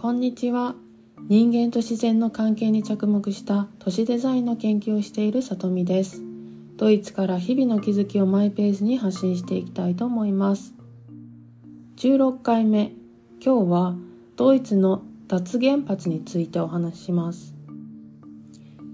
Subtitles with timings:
[0.00, 0.76] こんにちは。
[1.28, 6.22] 人間と自然の関係に着目した都市デザインの研究をしているさとみです。
[6.76, 10.72] ドイツから日々の気づきをマイペースに発信していきたいと思います。
[11.96, 12.92] 16回目。
[13.44, 13.96] 今日は
[14.36, 17.56] ドイツの脱原発についてお話しします。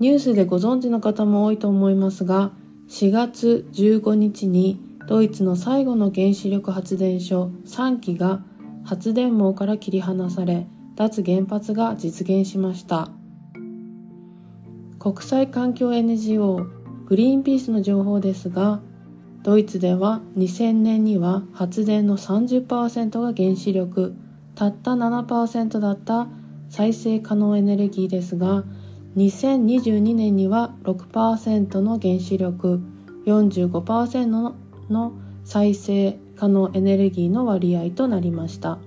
[0.00, 2.50] ニュースでご存知の方も多いと思いますが、
[2.88, 8.42] 4月15日にドイツの最後の原子力発電所3基が
[8.82, 10.66] 発電網から切り離され
[10.98, 13.08] 脱原発が実現しました。
[14.98, 16.66] 国際環境 NGO
[17.06, 18.80] グリーンピースの情報ですが
[19.44, 24.16] ドイツでは2000年には発電の30%が原子力
[24.56, 26.26] たった7%だった
[26.68, 28.64] 再生可能エネルギーですが
[29.16, 32.80] 2022年には6%の原子力
[33.24, 34.54] 45%
[34.90, 35.12] の
[35.44, 38.78] 再生可能エネルギーの割合となりました。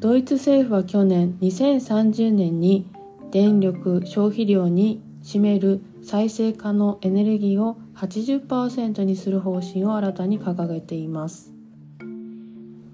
[0.00, 2.86] ドイツ政府は去年2030年に
[3.30, 11.52] 電力消費量に占める再生可能エネルギーを80%にする方針を新たに掲げています。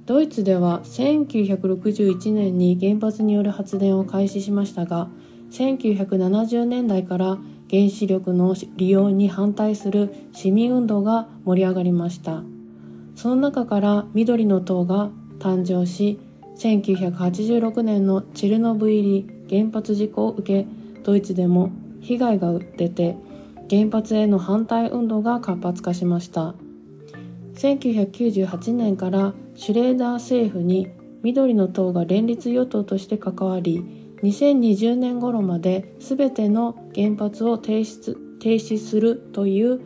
[0.04, 5.08] ドイツでは1961年に原発による発電を開始しましたが
[5.52, 7.38] 1970年代から
[7.70, 12.42] 原子力の利用に反対する市民運動が盛り上がりました。
[13.14, 16.18] その中から緑の党が誕生し
[16.56, 20.68] 1986年のチェルノブイリ原発事故を受け
[21.02, 23.16] ドイツでも被害が出て
[23.68, 26.54] 原発への反対運動が活発化しました。
[27.54, 30.88] 1998年からシュレーダー政府に
[31.22, 33.82] 緑の党が連立与党として関わり
[34.22, 39.80] 2020年頃まで全ての原発を停止停止するという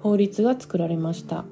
[0.00, 1.44] 法律が作られました。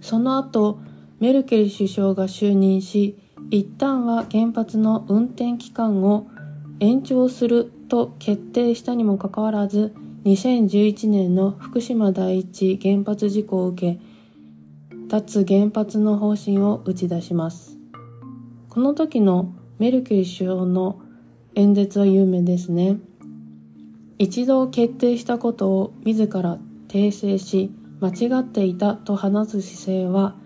[0.00, 0.78] その後
[1.20, 3.18] メルケル首相が就任し
[3.50, 6.28] 一旦は原発の運転期間を
[6.80, 14.00] 延長すると決定したにもかかわらず2011年の福島第一原発事故を受け
[15.08, 17.76] 脱原発の方針を打ち出します
[18.68, 21.00] この時のメルケル首相の
[21.54, 22.98] 演説は有名ですね。
[24.18, 26.58] 一度決定したことを自ら
[26.88, 27.70] 訂正し、
[28.00, 30.36] 間違っていたと話す姿勢は、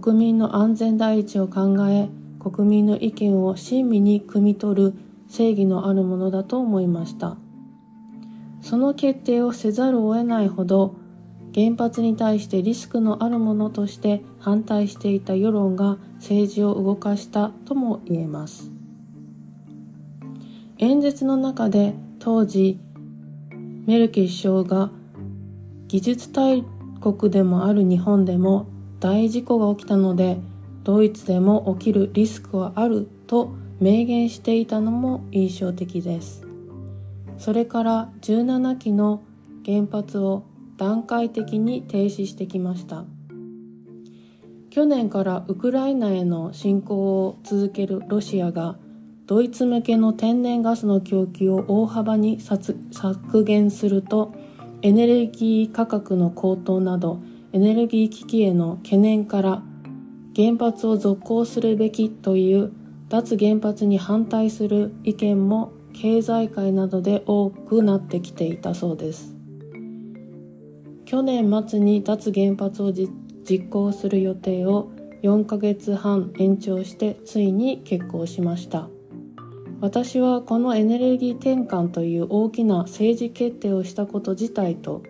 [0.00, 2.08] 国民の安全第一を考え、
[2.38, 4.94] 国民の意見を親身に汲み取る
[5.28, 7.36] 正義のあるものだと思いました。
[8.62, 10.94] その決定をせざるを得ないほど、
[11.54, 18.70] 原発に対してリスクのあるものとして反対していた世論が政治を動かしたとも言えます
[20.78, 22.80] 演説の中で当時
[23.86, 24.90] メルケ首相が
[25.88, 26.64] 技術大
[27.02, 28.71] 国でもある日本でも
[29.02, 30.38] 大事故が起きたので
[30.84, 36.46] ドイツでも起きるリスクはあると明言していたのも印象的です。
[37.36, 39.24] それから17基の
[39.66, 40.44] 原発を
[40.76, 43.04] 段階的に停止してきました。
[44.70, 48.76] 去年からウクライナへの侵攻を続けるロシアが
[49.26, 54.32] ドイツ向けの天然ガスの供給を大幅に削減すると
[54.82, 57.20] エネルギー価格の高騰など
[57.52, 59.62] エネルギー危機への懸念から
[60.34, 62.72] 原発を続行するべきという
[63.10, 69.34] 脱原発に反対する意見も経済界などで多くなってきていたそうです。
[71.04, 73.12] 去年末に脱原発を実
[73.68, 74.90] 行する予定を
[75.22, 78.88] 4ヶ月半延長してついに決行しました。
[79.82, 85.02] 私はこのエネルギー転換という大きな政治決定をしたこと自体と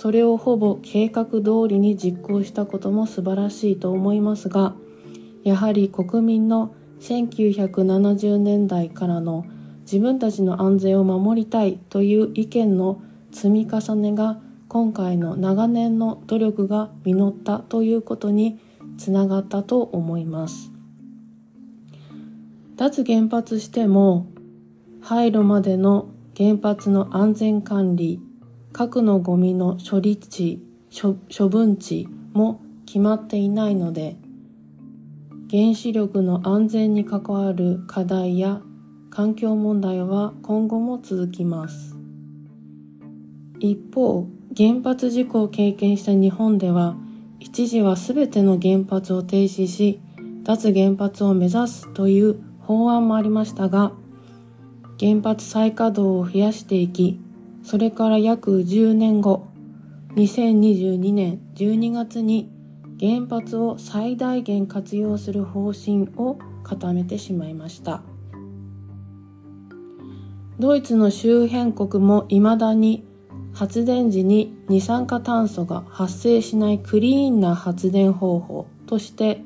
[0.00, 4.72] それをほぼ計画通りに実行したことも素晴らしいと思いますが
[5.44, 9.44] やはり国民の1970年代からの
[9.82, 18.58] 自分たちの安全を守りたいという意見の積み重ねが今回の長年の努力が実ったということに
[18.96, 20.72] つながったと思います。
[22.76, 24.28] 脱原発しても
[25.02, 28.22] 廃炉までの原発の安全管理
[28.72, 30.62] 核のゴミの処理地
[30.92, 34.16] 処分地も決まっていないので
[35.50, 38.60] 原子力の安全に関わる課題や
[39.10, 41.96] 環境問題は今後も続きます。
[43.58, 44.26] 一方
[44.56, 46.96] 原発事故を経験した日本では
[47.40, 50.00] 一時は全ての原発を停止し
[50.44, 53.92] 脱原発を目指すという法案もありましたが
[54.98, 57.20] 原発再稼働を増やしていき
[57.62, 59.48] それから約10年後
[60.16, 62.50] 2022年12月に
[62.98, 68.02] 原発を最大限活用する方針を固めてしまいました。
[70.60, 73.06] ドイツの周辺国も未だに
[73.54, 79.42] 発電時に二酸化炭素が発生しないクリーンな発電方法として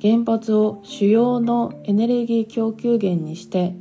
[0.00, 3.74] 原発を主要のエネルギー供給源にして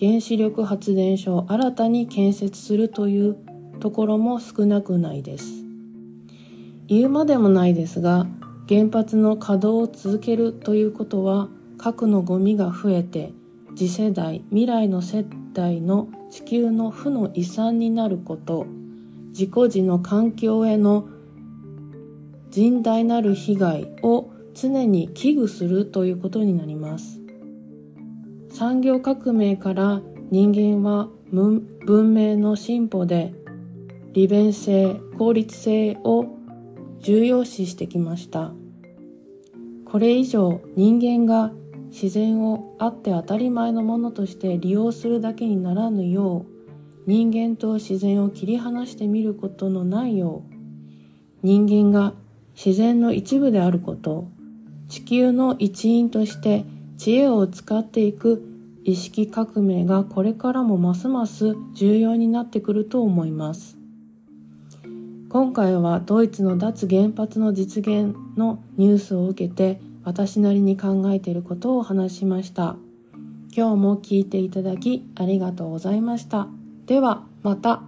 [0.00, 3.36] 原子力発電所を新たに建設するという
[3.80, 5.64] ところも少なくないです。
[6.86, 8.26] 言うまでもないですが
[8.68, 13.32] 原発の稼働を続けるということは核のゴミが増えて
[13.76, 18.66] 次世代未来の世代の地球の負の遺産になること
[19.30, 21.08] 自己時の環境への
[22.50, 27.20] 甚大なる被害を常に危惧するということになります。
[28.50, 30.00] 産業革命から
[30.30, 33.32] 人間は文明の進歩で
[34.12, 36.26] 利便性効率性を
[37.00, 38.52] 重要視してきました。
[39.84, 41.52] これ以上人間が
[41.90, 46.58] 自然をあって当たり前のものとして利用するだけにならぬよう
[47.06, 50.54] 人間と自然を切り離してみることのないよう
[51.42, 52.12] 人間が
[52.54, 54.28] 自然の一部であること
[54.88, 56.66] 地球の一員として
[56.98, 58.44] 知恵を使っていく
[58.84, 63.78] 意識革命がこれからもますます重要になってくると思います。
[65.28, 72.76] 今回はドイツの脱原発の実現のニュースを受けて私なりに考えていることを話しました。
[73.54, 76.48] 今日も聞いていただきありがとうございました。
[76.86, 77.87] ではまた。